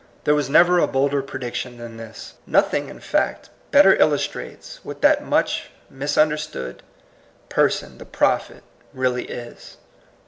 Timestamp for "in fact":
2.89-3.51